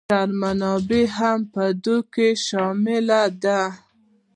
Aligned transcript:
بشري 0.09 0.31
منابع 0.41 1.03
هم 1.17 1.39
په 1.53 1.65
دې 1.83 1.97
کې 2.13 2.27
شامل 2.45 3.09
دي. 3.43 3.61